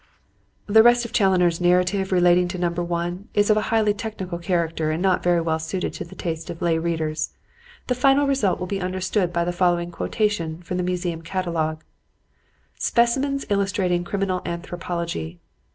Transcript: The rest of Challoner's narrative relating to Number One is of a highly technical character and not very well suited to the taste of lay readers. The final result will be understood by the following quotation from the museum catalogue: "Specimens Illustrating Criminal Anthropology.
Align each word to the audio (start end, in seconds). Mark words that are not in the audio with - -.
The 0.65 0.81
rest 0.81 1.05
of 1.05 1.13
Challoner's 1.13 1.61
narrative 1.61 2.11
relating 2.11 2.47
to 2.47 2.57
Number 2.57 2.83
One 2.83 3.27
is 3.35 3.51
of 3.51 3.57
a 3.57 3.61
highly 3.69 3.93
technical 3.93 4.39
character 4.39 4.89
and 4.89 4.99
not 4.99 5.21
very 5.21 5.41
well 5.41 5.59
suited 5.59 5.93
to 5.93 6.03
the 6.03 6.15
taste 6.15 6.49
of 6.49 6.59
lay 6.59 6.79
readers. 6.79 7.33
The 7.85 7.93
final 7.93 8.25
result 8.25 8.59
will 8.59 8.65
be 8.65 8.81
understood 8.81 9.31
by 9.31 9.43
the 9.45 9.53
following 9.53 9.91
quotation 9.91 10.63
from 10.63 10.77
the 10.77 10.81
museum 10.83 11.21
catalogue: 11.21 11.83
"Specimens 12.79 13.45
Illustrating 13.47 14.03
Criminal 14.03 14.41
Anthropology. 14.43 15.39